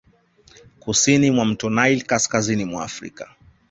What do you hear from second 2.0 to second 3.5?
kaskazini mwa Afrika